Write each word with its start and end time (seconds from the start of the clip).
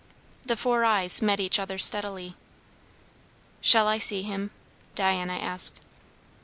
The 0.45 0.55
four 0.57 0.83
eyes 0.83 1.21
met 1.21 1.39
each 1.39 1.59
other 1.59 1.77
steadily. 1.77 2.33
"Shall 3.61 3.87
I 3.87 3.99
see 3.99 4.23
him?" 4.23 4.49
Diana 4.95 5.33
asked. 5.37 5.79